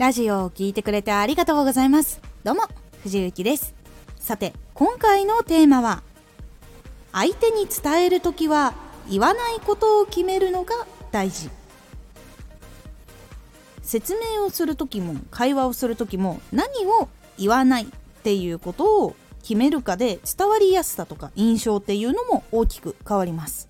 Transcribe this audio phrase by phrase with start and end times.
[0.00, 2.22] ラジオを聴いてくれてありがとうございます。
[2.42, 2.62] どうも
[3.02, 3.74] 藤幸です。
[4.16, 6.02] さて今回のテーマは
[7.12, 8.72] 相手に伝える時は
[9.10, 11.50] 言わないことを決めるのが大事。
[13.82, 17.86] 説明をする時も会話をする時も何を言わないっ
[18.22, 23.68] ていうことを決めるかで伝わりやすさとか印象っていうのも大きく変わります。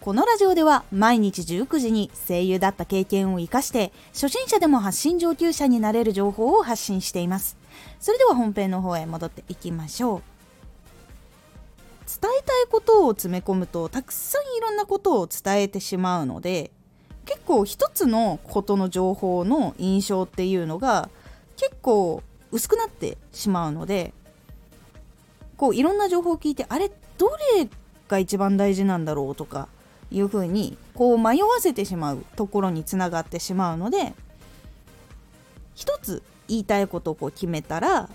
[0.00, 7.58] このラジオでは毎日19時に声優だった経験を生かして初心者でも発信上級者になれる情報を発信しています。
[7.98, 10.22] それでは本編の方へ戻っていきましょう。
[12.08, 16.70] 伝えたいことを詰め込むとたくさんいろんなことを伝えてしまうので
[17.26, 21.10] 結構一つのことの情報の印象っていうのが
[21.56, 24.14] 結構薄くなってしまうので
[25.58, 27.68] こういろんな情報を聞いてあれどれ
[28.08, 29.68] が一番大事なんだろうとか
[30.10, 34.12] いうふうにこう迷わせてしまうところにつながってしまうので
[35.74, 38.08] 一つ言いたいことをこう決めたら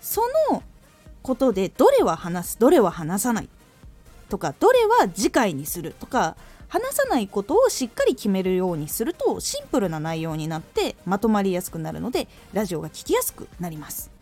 [0.00, 0.62] その
[1.22, 3.48] ことでどれは話すどれは話さない
[4.28, 6.36] とかどれは次回にするとか
[6.68, 14.17] 話さないことをしっかり決めるようにするとシンプルな内容になってまとまりやすくなるのでラジオが聞きやすくなります。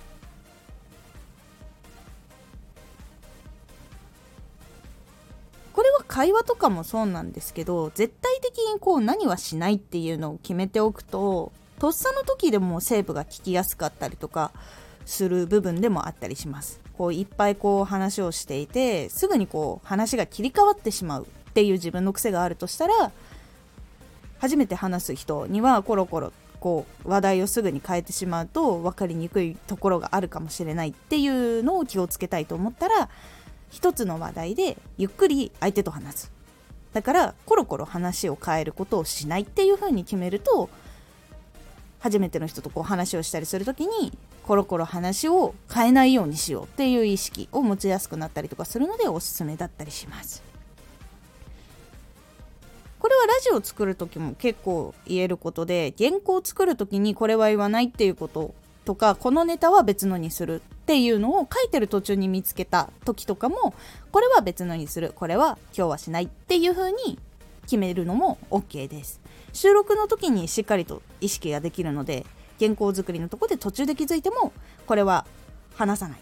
[6.08, 14.52] 会話とかもそうなんですけど絶対的にこう何はしないっていうのを決めておくととっさの時でもセーブが聞きやすかったりとか
[15.04, 16.80] する部分でもあったりします。
[16.96, 23.12] こういっぱいこう話をしていてすぐにこう話が切り替わってしまうっていう自分の癖があるとしたら
[24.38, 33.10] 初めて話す人にはコロコロこう話題をすぐに変えてしまうと分かりにくいところがあるかもしれないっていうのを気をつけたいと思ったら
[33.76, 36.32] 一つの話題でゆっくり相手と話す
[36.94, 40.70] だからコロコロ話を変えることをしないっていう風に決めると
[41.98, 50.42] 初めての人とこう話をしたりする時にコロコロ話を変えないようにしようっていう意識を持ちやすくなったりとかするのでおすすめだったりします。
[52.98, 58.54] これはラジオを作る時も結構言えることで原稿を作る時にこれは言わないっていうこと
[58.86, 63.74] とかこのネタは別のにするっていうのを書いてる途中に見つけた時とかも
[64.12, 65.12] これは別のにする。
[65.14, 67.18] これは今日はしないっていう風に
[67.62, 69.20] 決めるのも OK です。
[69.52, 72.24] 収録の時にしっかりと意識ができるので
[72.60, 74.52] 原稿作りのとこで途中で気づいても
[74.86, 75.26] これは
[75.74, 76.18] 話さない。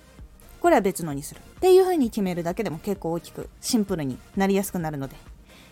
[0.60, 5.16] これは別のにするっていう風に決めるだけでも結構大きくシンプルになりやすくなるので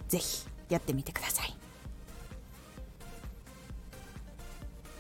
[0.08, 1.62] 是非やってみてください。